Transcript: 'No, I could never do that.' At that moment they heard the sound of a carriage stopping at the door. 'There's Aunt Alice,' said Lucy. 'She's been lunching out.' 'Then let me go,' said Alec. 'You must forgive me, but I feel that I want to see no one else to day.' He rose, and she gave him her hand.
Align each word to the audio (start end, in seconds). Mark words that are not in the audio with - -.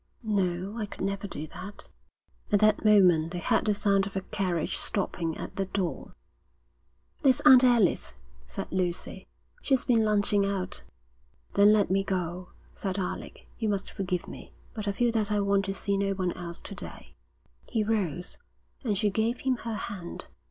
'No, 0.23 0.79
I 0.79 0.87
could 0.87 1.01
never 1.05 1.27
do 1.27 1.45
that.' 1.45 1.87
At 2.51 2.59
that 2.59 2.83
moment 2.83 3.29
they 3.31 3.37
heard 3.37 3.65
the 3.65 3.73
sound 3.75 4.07
of 4.07 4.15
a 4.15 4.21
carriage 4.21 4.77
stopping 4.77 5.37
at 5.37 5.57
the 5.57 5.65
door. 5.67 6.15
'There's 7.21 7.39
Aunt 7.41 7.63
Alice,' 7.63 8.15
said 8.47 8.71
Lucy. 8.71 9.27
'She's 9.61 9.85
been 9.85 10.03
lunching 10.03 10.43
out.' 10.43 10.81
'Then 11.53 11.71
let 11.71 11.91
me 11.91 12.03
go,' 12.03 12.49
said 12.73 12.97
Alec. 12.97 13.45
'You 13.59 13.69
must 13.69 13.91
forgive 13.91 14.27
me, 14.27 14.55
but 14.73 14.87
I 14.87 14.91
feel 14.91 15.11
that 15.11 15.31
I 15.31 15.39
want 15.39 15.65
to 15.65 15.73
see 15.75 15.97
no 15.97 16.13
one 16.13 16.31
else 16.31 16.61
to 16.61 16.73
day.' 16.73 17.13
He 17.69 17.83
rose, 17.83 18.39
and 18.83 18.97
she 18.97 19.11
gave 19.11 19.41
him 19.41 19.57
her 19.57 19.75
hand. 19.75 20.29